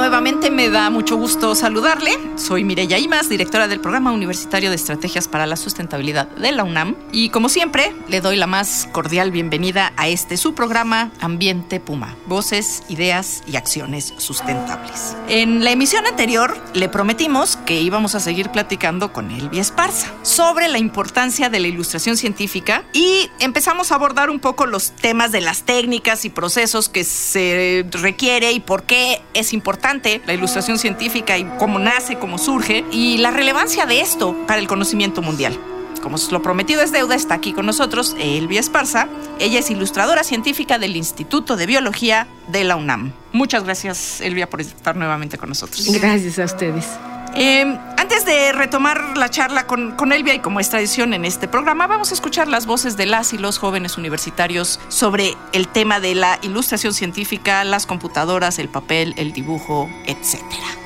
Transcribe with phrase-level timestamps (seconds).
[0.00, 2.12] Nuevamente me da mucho gusto saludarle.
[2.36, 6.96] Soy Mireya Imas, directora del Programa Universitario de Estrategias para la Sustentabilidad de la UNAM.
[7.12, 12.16] Y como siempre, le doy la más cordial bienvenida a este su programa Ambiente Puma.
[12.24, 15.18] Voces, ideas y acciones sustentables.
[15.28, 20.68] En la emisión anterior le prometimos que íbamos a seguir platicando con Elvia Esparza sobre
[20.68, 25.42] la importancia de la ilustración científica y empezamos a abordar un poco los temas de
[25.42, 29.89] las técnicas y procesos que se requiere y por qué es importante
[30.26, 34.68] la ilustración científica y cómo nace, cómo surge y la relevancia de esto para el
[34.68, 35.58] conocimiento mundial.
[36.00, 39.08] Como lo prometido es deuda, está aquí con nosotros Elvia Esparza.
[39.38, 43.12] Ella es ilustradora científica del Instituto de Biología de la UNAM.
[43.32, 45.86] Muchas gracias, Elvia, por estar nuevamente con nosotros.
[45.92, 46.86] Gracias a ustedes.
[47.34, 51.48] Eh, antes de retomar la charla con, con, Elvia y como es tradición en este
[51.48, 56.00] programa, vamos a escuchar las voces de las y los jóvenes universitarios sobre el tema
[56.00, 60.79] de la ilustración científica, las computadoras, el papel, el dibujo, etcétera.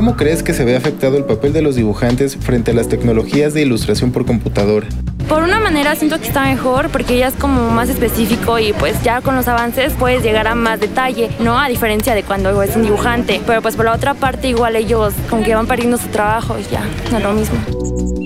[0.00, 3.52] ¿Cómo crees que se ve afectado el papel de los dibujantes frente a las tecnologías
[3.52, 4.86] de ilustración por computadora?
[5.28, 9.02] Por una manera siento que está mejor porque ya es como más específico y pues
[9.02, 11.60] ya con los avances puedes llegar a más detalle, ¿no?
[11.60, 13.42] A diferencia de cuando es un dibujante.
[13.46, 16.62] Pero pues por la otra parte igual ellos como que van perdiendo su trabajo y
[16.72, 18.19] ya, no es lo mismo.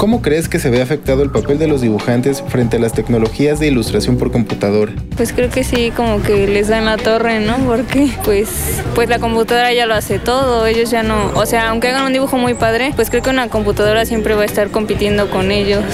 [0.00, 3.60] ¿Cómo crees que se ve afectado el papel de los dibujantes frente a las tecnologías
[3.60, 4.92] de ilustración por computadora?
[5.14, 7.58] Pues creo que sí, como que les dan la torre, ¿no?
[7.66, 8.48] Porque pues,
[8.94, 12.14] pues la computadora ya lo hace todo, ellos ya no, o sea, aunque hagan un
[12.14, 15.84] dibujo muy padre, pues creo que una computadora siempre va a estar compitiendo con ellos.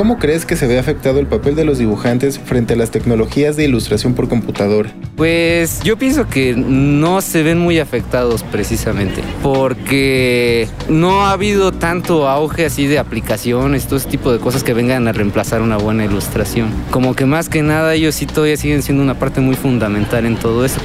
[0.00, 3.56] ¿Cómo crees que se ve afectado el papel de los dibujantes frente a las tecnologías
[3.56, 4.90] de ilustración por computadora?
[5.14, 12.30] Pues yo pienso que no se ven muy afectados precisamente, porque no ha habido tanto
[12.30, 16.06] auge así de aplicaciones, todo ese tipo de cosas que vengan a reemplazar una buena
[16.06, 16.70] ilustración.
[16.90, 20.36] Como que más que nada ellos sí todavía siguen siendo una parte muy fundamental en
[20.36, 20.80] todo eso.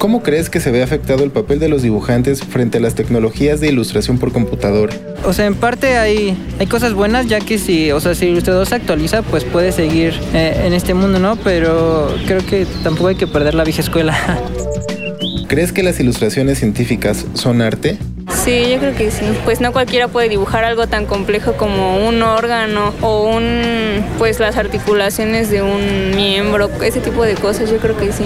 [0.00, 3.60] ¿Cómo crees que se ve afectado el papel de los dibujantes frente a las tecnologías
[3.60, 4.94] de ilustración por computadora?
[5.26, 8.30] O sea, en parte hay, hay cosas buenas, ya que si, o sea, si el
[8.30, 11.36] ilustrador se actualiza, pues puede seguir eh, en este mundo, ¿no?
[11.36, 14.16] Pero creo que tampoco hay que perder la vieja escuela.
[15.48, 17.98] ¿Crees que las ilustraciones científicas son arte?
[18.42, 19.26] Sí, yo creo que sí.
[19.44, 24.56] Pues no cualquiera puede dibujar algo tan complejo como un órgano o un, pues las
[24.56, 28.24] articulaciones de un miembro, ese tipo de cosas, yo creo que sí.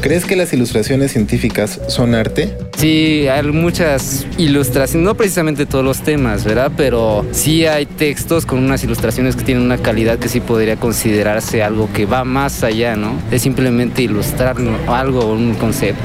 [0.00, 2.56] ¿Crees que las ilustraciones científicas son arte?
[2.76, 6.70] Sí, hay muchas ilustraciones, no precisamente todos los temas, ¿verdad?
[6.76, 11.64] Pero sí hay textos con unas ilustraciones que tienen una calidad que sí podría considerarse
[11.64, 13.20] algo que va más allá, ¿no?
[13.30, 16.04] De simplemente ilustrar algo o un concepto.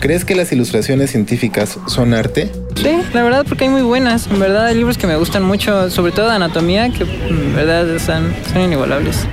[0.00, 2.50] ¿Crees que las ilustraciones científicas son arte?
[2.76, 4.28] Sí, la verdad porque hay muy buenas.
[4.28, 7.86] En verdad hay libros que me gustan mucho, sobre todo de anatomía, que en verdad
[7.98, 9.26] son, son inigualables.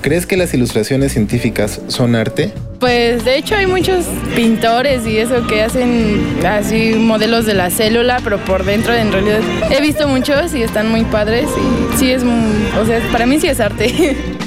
[0.00, 2.52] ¿Crees que las ilustraciones científicas son arte?
[2.78, 4.04] Pues de hecho hay muchos
[4.36, 9.40] pintores y eso que hacen así modelos de la célula, pero por dentro en realidad
[9.70, 13.48] he visto muchos y están muy padres y sí es, o sea, para mí sí
[13.48, 14.16] es arte.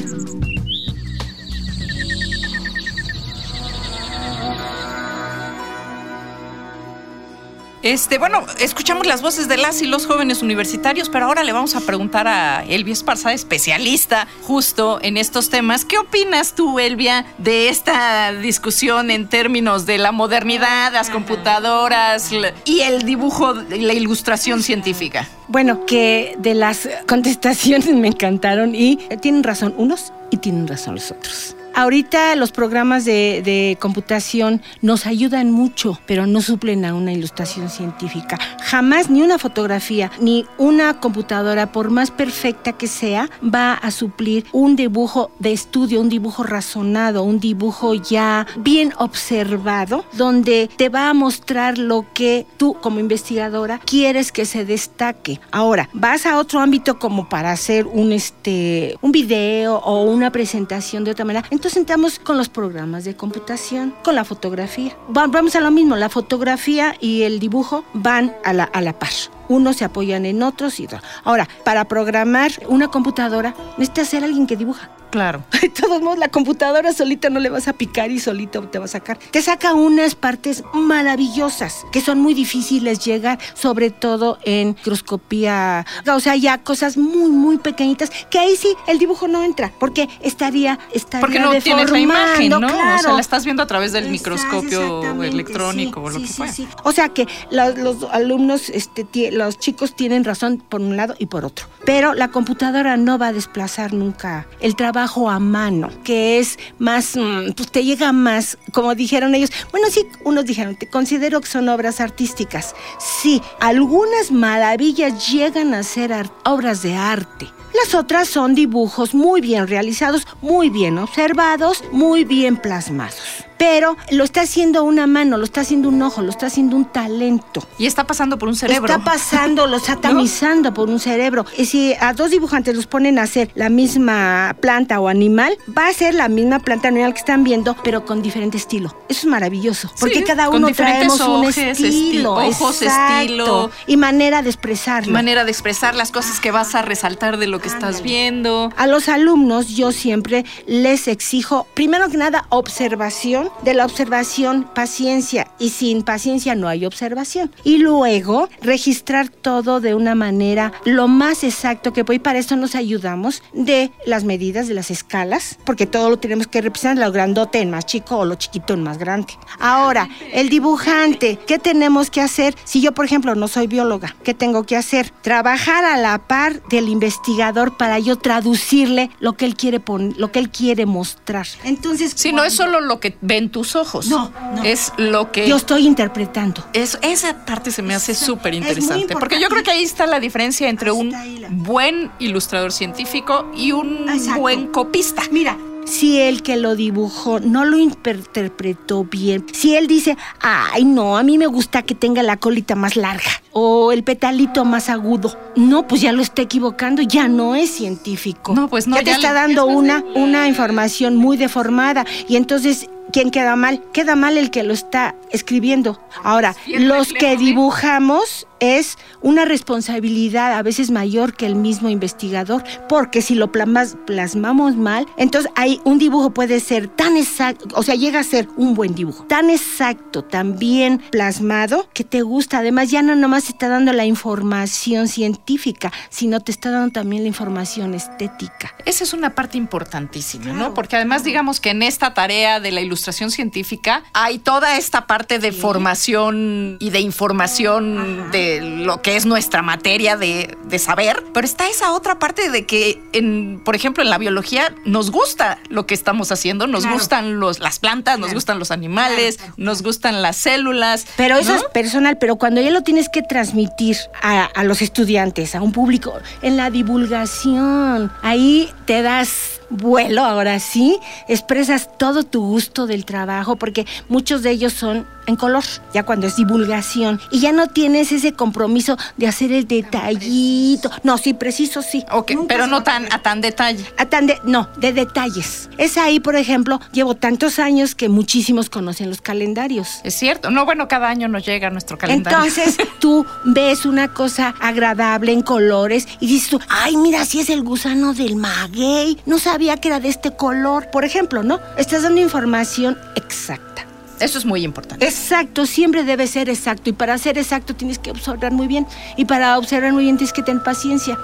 [7.84, 11.75] Este, bueno, escuchamos las voces de las y los jóvenes universitarios, pero ahora le vamos
[11.75, 15.84] a preguntar a Elvia Esparza, especialista justo en estos temas.
[15.84, 22.32] ¿Qué opinas tú, Elvia, de esta discusión en términos de la modernidad, las computadoras
[22.66, 25.28] y el dibujo, la ilustración científica?
[25.47, 31.09] Bueno, que de las contestaciones me encantaron y tienen razón unos y tienen razón los
[31.09, 31.55] otros.
[31.73, 38.38] Ahorita los programas de, computación nos ayudan mucho, pero no suplen a una ilustración científica.
[38.62, 44.46] Jamás ni una fotografía ni una computadora, por más perfecta que sea, va a suplir
[44.52, 51.09] un dibujo de estudio, un dibujo razonado, un dibujo ya bien observado, donde te va
[51.09, 55.40] a mostrar lo que tú como investigadora quieres que se destaque.
[55.52, 61.03] Ahora, vas a otro ámbito como para hacer un, este, un video o una presentación
[61.03, 64.97] de otra manera Entonces entramos con los programas de computación, con la fotografía.
[65.16, 68.97] Va- Vamos a lo mismo, la fotografía y el dibujo van a la, a la
[68.97, 69.11] par.
[69.47, 71.03] Unos se apoyan en otros y otros.
[71.23, 74.90] Ahora, para programar una computadora, necesita ser alguien que dibuja.
[75.11, 75.43] Claro.
[75.61, 78.85] De todos modos, la computadora solita no le vas a picar y solito te va
[78.85, 79.19] a sacar.
[79.19, 85.85] Te saca unas partes maravillosas que son muy difíciles llegar, sobre todo en microscopía.
[86.11, 90.09] O sea, ya cosas muy, muy pequeñitas que ahí sí el dibujo no entra porque
[90.22, 92.96] estaría, estaría Porque no tienes la imagen, deformando, ¿no?
[92.96, 96.34] O sea, la estás viendo a través del microscopio electrónico sí, o lo sí, que
[96.34, 96.53] fuera.
[96.53, 96.67] sí.
[96.84, 101.25] O sea que los, los alumnos, este, los chicos tienen razón por un lado y
[101.25, 101.67] por otro.
[101.85, 107.16] Pero la computadora no va a desplazar nunca el trabajo a mano, que es más,
[107.16, 109.52] mm, pues te llega más, como dijeron ellos.
[109.72, 112.76] Bueno, sí, unos dijeron, te considero que son obras artísticas.
[113.00, 116.12] Sí, algunas maravillas llegan a ser
[116.46, 117.48] obras de arte.
[117.73, 123.16] Las otras son dibujos muy bien realizados, muy bien observados, muy bien plasmados.
[123.58, 126.85] Pero lo está haciendo una mano, lo está haciendo un ojo, lo está haciendo un
[126.85, 127.64] talento.
[127.78, 128.91] Y está pasando por un cerebro.
[128.91, 131.46] Está pasando, lo está tamizando por un cerebro.
[131.59, 135.88] Y si a dos dibujantes los ponen a hacer la misma planta o animal, va
[135.90, 138.96] a ser la misma planta animal que están viendo, pero con diferente estilo.
[139.08, 139.91] Eso es maravilloso.
[140.00, 142.34] Porque Sí, cada uno traemos un esti- estilo.
[142.34, 143.70] ojos, exacto, estilo.
[143.85, 145.14] Y manera de expresarlo.
[145.14, 148.72] Manera de expresar las cosas que vas a resaltar de lo que estás viendo.
[148.75, 153.49] A los alumnos yo siempre les exijo, primero que nada, observación.
[153.63, 155.47] De la observación, paciencia.
[155.59, 157.52] Y sin paciencia no hay observación.
[157.63, 162.17] Y luego, registrar todo de una manera lo más exacto que puede.
[162.17, 166.47] Y para eso nos ayudamos de las medidas, de las escalas, porque todo lo tenemos
[166.47, 169.34] que representar, lo grandote en más chico o lo chiquito en más grande.
[169.59, 172.55] Ahora, el dibujante, ¿qué tenemos que hacer?
[172.64, 175.11] Si yo, por ejemplo, no soy bióloga, ¿qué tengo que hacer?
[175.22, 180.32] Trabajar a la par del investigador para yo traducirle lo que él quiere pon- lo
[180.32, 181.46] que él quiere mostrar.
[181.64, 184.08] Entonces, Sí, no es solo lo que ven tus ojos.
[184.08, 184.64] No, no.
[184.64, 185.48] Es lo que.
[185.48, 186.64] yo estoy interpretando.
[186.74, 189.14] Es, esa parte se me hace súper interesante.
[189.14, 193.72] Porque yo creo que ahí está la diferencia entre un la- buen ilustrador científico y
[193.72, 194.40] un Exacto.
[194.42, 195.24] buen copista.
[195.32, 201.17] Mira, si el que lo dibujó no lo interpretó bien, si él dice, ay no,
[201.17, 205.37] a mí me gusta que tenga la colita más larga o el petalito más agudo,
[205.55, 208.53] no, pues ya lo está equivocando, ya no es científico.
[208.53, 212.35] No, pues no, Ya te ya está le- dando una, una información muy deformada y
[212.37, 212.87] entonces...
[213.11, 213.84] ¿Quién queda mal?
[213.93, 215.99] Queda mal el que lo está escribiendo.
[216.23, 223.22] Ahora, los que dibujamos es una responsabilidad a veces mayor que el mismo investigador, porque
[223.23, 227.96] si lo plasmas- plasmamos mal, entonces hay un dibujo puede ser tan exacto, o sea,
[227.96, 232.59] llega a ser un buen dibujo, tan exacto, tan bien plasmado, que te gusta.
[232.59, 237.23] Además, ya no nomás te está dando la información científica, sino te está dando también
[237.23, 238.75] la información estética.
[238.85, 240.73] Esa es una parte importantísima, ¿no?
[240.75, 243.01] Porque además, digamos que en esta tarea de la ilustración
[243.32, 249.62] científica hay toda esta parte de formación y de información de lo que es nuestra
[249.62, 254.09] materia de, de saber, pero está esa otra parte de que, en, por ejemplo, en
[254.09, 256.98] la biología nos gusta lo que estamos haciendo, nos Claro.
[256.98, 261.06] gustan los, las plantas, nos gustan los animales, nos gustan las células.
[261.18, 261.58] Pero eso ¿no?
[261.60, 265.72] es personal, pero cuando ya lo tienes que transmitir a, a los estudiantes, a un
[265.72, 271.00] público, en la divulgación, ahí te das vuelo, ahora sí,
[271.30, 276.25] expresas todo tu gusto del trabajo, porque muchos de ellos son en color, ya cuando
[276.27, 280.89] es divulgación, y ya no tienes ese compromiso de hacer el detallito.
[281.03, 282.03] No, sí, preciso, sí.
[282.11, 283.85] Ok, Nunca pero no tan a tan detalle.
[283.97, 285.69] A tan de- no, de detalles.
[285.77, 290.00] Es ahí, por ejemplo, llevo tantos años que muchísimos conocen los calendarios.
[290.03, 290.50] Es cierto.
[290.50, 292.39] No, bueno, cada año nos llega nuestro calendario.
[292.39, 297.50] Entonces tú ves una cosa agradable en colores y dices tú, ay, mira, si es
[297.50, 299.17] el gusano del maguey.
[299.27, 300.89] No sabía que era de este color.
[300.91, 301.59] Por ejemplo, ¿no?
[301.77, 302.70] Estás dando información
[303.15, 303.85] exacta.
[304.19, 305.03] Eso es muy importante.
[305.05, 306.89] Exacto, siempre debe ser exacto.
[306.89, 308.85] Y para ser exacto tienes que observar muy bien.
[309.17, 311.17] Y para observar muy bien tienes que tener paciencia.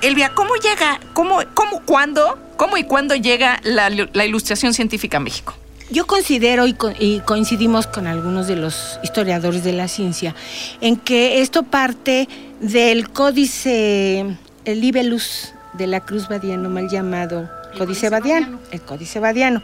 [0.00, 5.20] Elvia, ¿cómo llega, cómo, cómo, cuándo, cómo y cuándo llega la, la ilustración científica a
[5.20, 5.54] México?
[5.90, 10.34] Yo considero y, co- y coincidimos con algunos de los historiadores de la ciencia
[10.80, 12.28] en que esto parte
[12.60, 19.62] del códice el Libelus de la Cruz Badiano, mal llamado Códice Badiano, el Códice Badiano,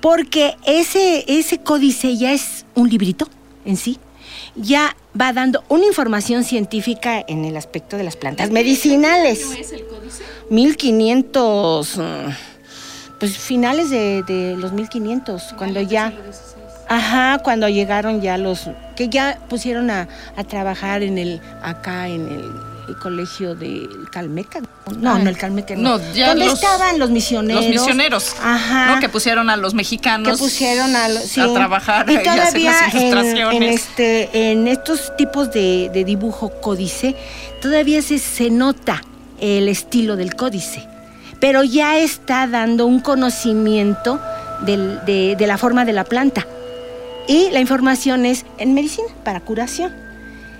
[0.00, 3.28] porque ese, ese códice ya es un librito
[3.64, 3.98] en sí,
[4.54, 9.44] ya va dando una información científica en el aspecto de las plantas medicinales.
[9.58, 10.24] es el códice?
[10.50, 12.02] 1500, mm,
[13.18, 16.12] pues finales de, de los 1500, cuando ya...
[16.88, 22.28] Ajá, cuando llegaron ya los que ya pusieron a, a trabajar en el acá en
[22.28, 22.50] el
[22.88, 24.60] el colegio del Calmeca.
[25.00, 25.24] No, Ay.
[25.24, 25.74] no, el Calmeca.
[25.74, 27.64] No, No, ya ¿Dónde los- estaban los misioneros?
[27.64, 28.94] Los misioneros, Ajá.
[28.94, 29.00] ¿no?
[29.00, 31.40] Que pusieron a los mexicanos que pusieron a, sí.
[31.40, 33.56] a trabajar y y a hacer todavía las en, ilustraciones.
[33.56, 37.16] en este en estos tipos de, de dibujo códice
[37.60, 39.02] todavía se, se nota
[39.40, 40.86] el estilo del códice
[41.40, 44.20] pero ya está dando un conocimiento
[44.64, 46.46] del- de, de la forma de la planta
[47.28, 50.06] y la información es en medicina para curación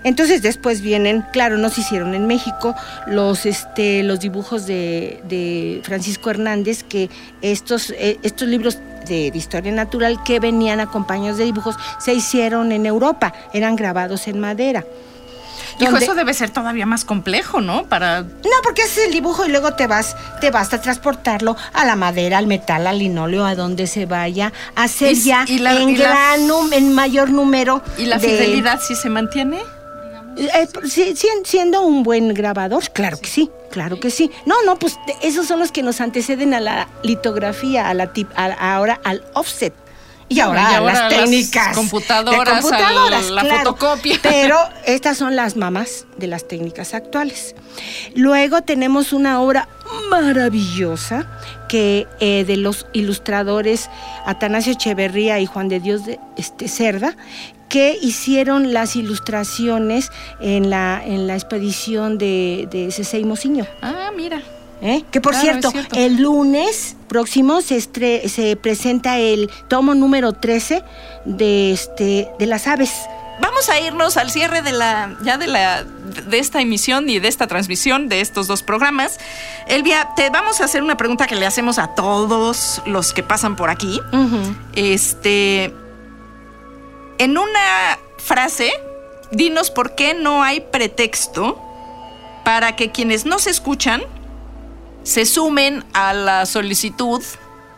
[0.06, 2.76] entonces después vienen, claro, no se hicieron en México
[3.08, 7.10] los, este, los dibujos de, de Francisco Hernández, que
[7.42, 12.86] estos, eh, estos libros de historia natural que venían acompañados de dibujos se hicieron en
[12.86, 14.84] Europa, eran grabados en madera.
[15.78, 17.84] Hijo, Donde- eso debe ser todavía más complejo, ¿no?
[17.84, 21.84] Para no, porque haces el dibujo y luego te vas, te vas a transportarlo a
[21.84, 25.74] la madera, al metal, al linóleo, a donde se vaya, a hacer ya y la-
[25.80, 26.40] en y gran
[26.72, 27.82] en mayor número.
[27.98, 29.60] ¿Y la de- fidelidad sí se mantiene?
[30.38, 34.30] Eh, sí, sí, siendo un buen grabador, claro que sí, claro que sí.
[34.44, 38.28] No, no, pues esos son los que nos anteceden a la litografía, a la tip,
[38.36, 39.72] a- ahora al offset.
[40.28, 41.68] Y ahora, Y a ahora las las técnicas.
[41.68, 43.58] de computadoras, computadoras, al- la claro.
[43.76, 44.18] fotocopia.
[44.22, 47.54] Pero estas son las mamás de las técnicas actuales.
[48.16, 49.68] Luego tenemos una obra
[50.10, 51.26] maravillosa
[51.68, 53.88] que eh, de los ilustradores
[54.24, 57.16] Atanasio Echeverría y Juan de Dios de este, Cerda,
[57.68, 63.66] que hicieron las ilustraciones en la, en la expedición de, de Cesey Mociño.
[63.82, 64.42] Ah, mira.
[64.82, 65.04] ¿Eh?
[65.10, 70.82] Que por Claro, cierto, el lunes próximo se, estre- se presenta el tomo número 13
[71.24, 72.90] de, este, de las aves.
[73.40, 77.28] Vamos a irnos al cierre de la ya de la de esta emisión y de
[77.28, 79.18] esta transmisión de estos dos programas.
[79.66, 83.56] Elvia, te vamos a hacer una pregunta que le hacemos a todos los que pasan
[83.56, 84.00] por aquí.
[84.74, 85.72] Este
[87.18, 88.70] en una frase,
[89.30, 91.58] dinos por qué no hay pretexto
[92.44, 94.02] para que quienes no se escuchan
[95.06, 97.22] se sumen a la solicitud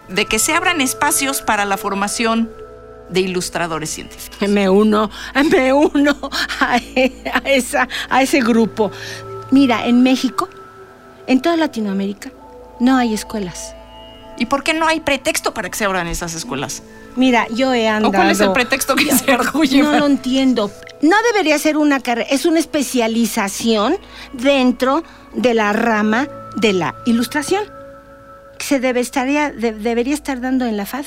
[0.09, 2.51] de que se abran espacios para la formación
[3.11, 4.49] de ilustradores científicos.
[4.49, 5.11] Me uno,
[5.51, 6.17] me uno
[6.59, 8.91] a, a esa, a ese grupo.
[9.51, 10.49] Mira, en México,
[11.27, 12.33] en toda Latinoamérica,
[12.81, 13.75] no hay escuelas.
[14.39, 16.83] ¿Y por qué no hay pretexto para que se abran esas escuelas?
[17.15, 18.09] Mira, yo he andado.
[18.09, 19.83] ¿O cuál es el pretexto que se arguye?
[19.83, 20.71] No lo entiendo.
[21.03, 23.99] No debería ser una carrera, es una especialización
[24.33, 25.05] dentro
[25.35, 26.27] de la rama
[26.57, 27.63] de la ilustración.
[28.59, 31.05] Que se debe estaría, de- debería estar dando en la FAD.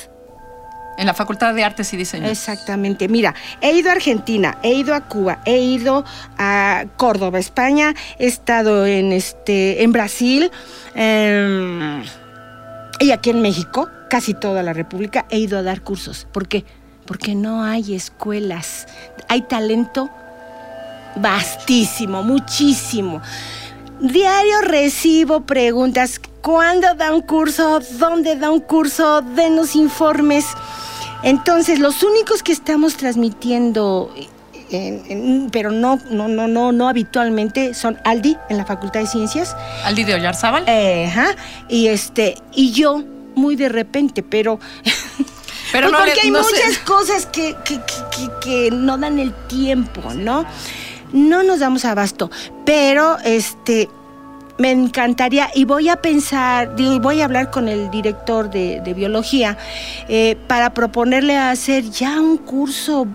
[0.98, 2.28] En la Facultad de Artes y Diseño.
[2.28, 3.08] Exactamente.
[3.08, 6.04] Mira, he ido a Argentina, he ido a Cuba, he ido
[6.38, 10.50] a Córdoba, España, he estado en este, en Brasil,
[10.94, 12.02] em,
[13.00, 16.26] y aquí en México, casi toda la República, he ido a dar cursos.
[16.30, 16.64] ¿Por qué?
[17.06, 18.86] Porque no hay escuelas.
[19.28, 20.10] Hay talento
[21.16, 23.20] vastísimo, muchísimo.
[24.02, 27.78] Diario recibo preguntas, ¿cuándo da un curso?
[27.98, 29.22] ¿Dónde da un curso?
[29.22, 30.44] Denos informes.
[31.22, 34.12] Entonces, los únicos que estamos transmitiendo,
[34.70, 39.06] en- en- pero no, no, no, no, no habitualmente, son Aldi en la Facultad de
[39.06, 39.54] Ciencias.
[39.84, 40.64] Aldi de Ollarzábal.
[40.66, 41.36] Eh, ajá.
[41.68, 43.04] Y este, y yo,
[43.36, 44.58] muy de repente, pero.
[45.70, 46.56] Pero Pues no porque le- hay no sé.
[46.56, 47.80] muchas cosas que- que-
[48.42, 50.44] que no dan el tiempo, ¿no?
[51.12, 52.30] No nos damos abasto.
[52.64, 53.88] Pero este.
[54.58, 58.80] Me encantaría, y voy a pensar, digo, y voy a hablar con el director de,
[58.84, 59.56] de biología
[60.08, 63.06] eh, para proponerle hacer ya un curso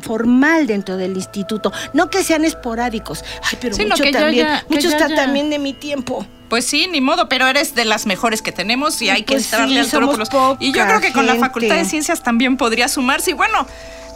[0.00, 3.24] formal dentro del instituto, no que sean esporádicos.
[3.44, 6.26] Ay, pero Sí, mucho ya también, mucho está también de mi tiempo.
[6.48, 9.44] Pues sí, ni modo, pero eres de las mejores que tenemos y hay que Pues
[9.44, 11.84] entrarle sí, al toro por los- Y yo creo que con la Facultad de.
[11.84, 13.30] Ciencias también podría sumarse.
[13.30, 13.66] Y bueno,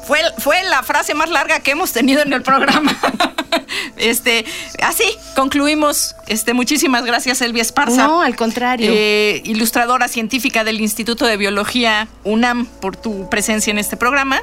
[0.06, 2.96] fue, fue la frase más larga que hemos tenido en el programa.
[3.96, 4.44] este,
[4.82, 5.04] así
[5.36, 6.16] concluimos.
[6.26, 8.08] Este, muchísimas gracias, Elvia Esparza.
[8.08, 8.90] No, al contrario.
[8.92, 14.40] Eh, ilustradora científica del Instituto de Biología UNAM, por tu presencia en este programa.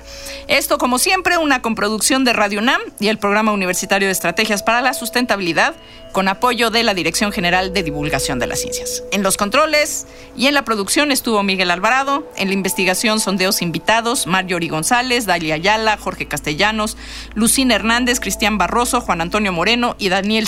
[0.47, 4.81] Esto, como siempre, una comproducción de Radio UNAM y el Programa Universitario de Estrategias para
[4.81, 5.75] la Sustentabilidad,
[6.13, 9.03] con apoyo de la Dirección General de Divulgación de las Ciencias.
[9.11, 10.05] En los controles
[10.37, 15.55] y en la producción estuvo Miguel Alvarado, en la investigación sondeos invitados, Marjorie González, Dalia
[15.55, 16.97] Ayala, Jorge Castellanos,
[17.33, 20.47] Lucina Hernández, Cristian Barroso, Juan Antonio Moreno y Daniel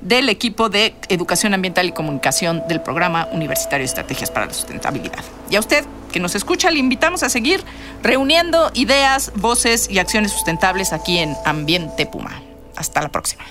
[0.00, 5.24] Del equipo de Educación Ambiental y Comunicación del Programa Universitario de Estrategias para la Sustentabilidad.
[5.50, 7.62] Y a usted que nos escucha, le invitamos a seguir
[8.02, 12.42] reuniendo ideas, voces y acciones sustentables aquí en Ambiente Puma.
[12.76, 13.44] Hasta la próxima.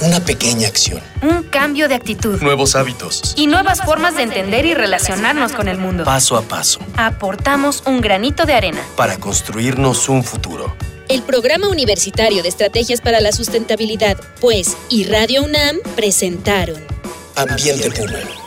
[0.00, 1.00] Una pequeña acción.
[1.22, 2.40] Un cambio de actitud.
[2.42, 3.34] Nuevos hábitos.
[3.36, 6.04] Y nuevas formas de entender y relacionarnos con el mundo.
[6.04, 6.80] Paso a paso.
[6.96, 8.80] Aportamos un granito de arena.
[8.96, 10.74] Para construirnos un futuro.
[11.14, 16.82] El Programa Universitario de Estrategias para la Sustentabilidad, pues, y Radio UNAM presentaron
[17.36, 18.43] Ambiente Puma.